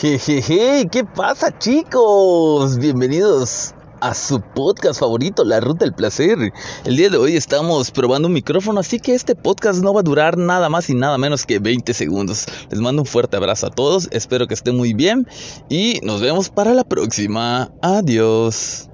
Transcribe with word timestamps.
Jejeje, 0.00 0.86
¿qué 0.92 1.04
pasa 1.04 1.58
chicos? 1.58 2.76
Bienvenidos 2.76 3.74
a 4.02 4.12
su 4.12 4.42
podcast 4.42 5.00
favorito, 5.00 5.42
La 5.42 5.58
Ruta 5.58 5.86
del 5.86 5.94
Placer. 5.94 6.52
El 6.84 6.96
día 6.98 7.08
de 7.08 7.16
hoy 7.16 7.34
estamos 7.34 7.90
probando 7.92 8.28
un 8.28 8.34
micrófono, 8.34 8.80
así 8.80 8.98
que 8.98 9.14
este 9.14 9.34
podcast 9.34 9.82
no 9.82 9.94
va 9.94 10.00
a 10.00 10.02
durar 10.02 10.36
nada 10.36 10.68
más 10.68 10.90
y 10.90 10.94
nada 10.94 11.16
menos 11.16 11.46
que 11.46 11.60
20 11.60 11.94
segundos. 11.94 12.44
Les 12.70 12.78
mando 12.78 13.02
un 13.02 13.06
fuerte 13.06 13.38
abrazo 13.38 13.68
a 13.68 13.70
todos, 13.70 14.10
espero 14.12 14.46
que 14.46 14.52
estén 14.52 14.76
muy 14.76 14.92
bien 14.92 15.26
y 15.70 16.00
nos 16.02 16.20
vemos 16.20 16.50
para 16.50 16.74
la 16.74 16.84
próxima. 16.84 17.72
Adiós. 17.80 18.90